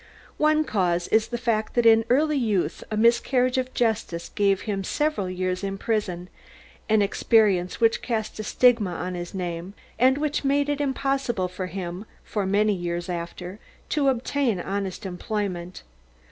[0.39, 4.83] One cause is the fact that in early youth a miscarriage of justice gave him
[4.83, 6.27] several years in prison,
[6.89, 11.67] an experience which cast a stigma on his name and which made it impossible for
[11.67, 13.59] him, for many years after,
[13.89, 15.83] to obtain honest employment.